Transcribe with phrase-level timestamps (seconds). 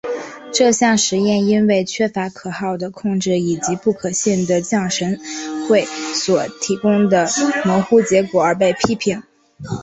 [0.51, 5.15] 这项实验因为缺乏可靠的控制以及不可信的降神
[5.69, 5.85] 会
[6.15, 7.27] 所提供的
[7.63, 9.21] 模糊结果而被批评。